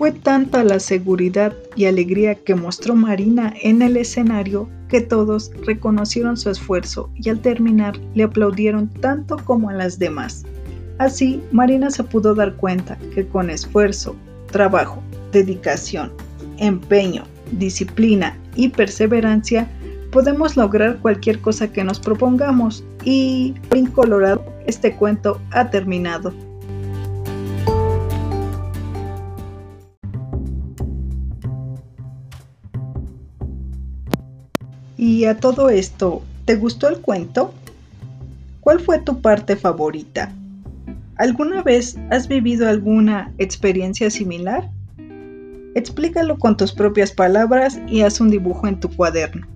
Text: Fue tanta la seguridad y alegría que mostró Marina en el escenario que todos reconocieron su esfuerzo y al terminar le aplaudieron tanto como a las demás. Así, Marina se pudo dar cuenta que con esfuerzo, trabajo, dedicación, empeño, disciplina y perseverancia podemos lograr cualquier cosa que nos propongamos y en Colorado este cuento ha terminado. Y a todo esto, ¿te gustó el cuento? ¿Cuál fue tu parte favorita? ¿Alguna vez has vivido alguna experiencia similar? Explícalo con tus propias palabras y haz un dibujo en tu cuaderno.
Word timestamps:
Fue 0.00 0.12
tanta 0.12 0.64
la 0.64 0.80
seguridad 0.80 1.52
y 1.76 1.84
alegría 1.84 2.34
que 2.34 2.54
mostró 2.54 2.96
Marina 2.96 3.52
en 3.60 3.82
el 3.82 3.98
escenario 3.98 4.66
que 4.88 5.02
todos 5.02 5.50
reconocieron 5.66 6.38
su 6.38 6.48
esfuerzo 6.48 7.10
y 7.16 7.28
al 7.28 7.40
terminar 7.40 7.98
le 8.14 8.22
aplaudieron 8.22 8.88
tanto 8.88 9.36
como 9.44 9.68
a 9.68 9.74
las 9.74 9.98
demás. 9.98 10.46
Así, 10.96 11.42
Marina 11.52 11.90
se 11.90 12.02
pudo 12.02 12.34
dar 12.34 12.56
cuenta 12.56 12.96
que 13.14 13.26
con 13.26 13.50
esfuerzo, 13.50 14.16
trabajo, 14.50 15.02
dedicación, 15.32 16.10
empeño, 16.56 17.24
disciplina 17.52 18.38
y 18.56 18.70
perseverancia 18.70 19.68
podemos 20.12 20.56
lograr 20.56 20.98
cualquier 21.00 21.42
cosa 21.42 21.70
que 21.70 21.84
nos 21.84 22.00
propongamos 22.00 22.82
y 23.04 23.52
en 23.70 23.84
Colorado 23.84 24.42
este 24.66 24.96
cuento 24.96 25.42
ha 25.50 25.68
terminado. 25.68 26.32
Y 35.00 35.24
a 35.24 35.38
todo 35.38 35.70
esto, 35.70 36.22
¿te 36.44 36.56
gustó 36.56 36.86
el 36.86 37.00
cuento? 37.00 37.54
¿Cuál 38.60 38.80
fue 38.80 38.98
tu 38.98 39.22
parte 39.22 39.56
favorita? 39.56 40.30
¿Alguna 41.16 41.62
vez 41.62 41.96
has 42.10 42.28
vivido 42.28 42.68
alguna 42.68 43.32
experiencia 43.38 44.10
similar? 44.10 44.68
Explícalo 45.74 46.38
con 46.38 46.54
tus 46.58 46.72
propias 46.72 47.12
palabras 47.12 47.80
y 47.88 48.02
haz 48.02 48.20
un 48.20 48.28
dibujo 48.28 48.66
en 48.66 48.78
tu 48.78 48.94
cuaderno. 48.94 49.46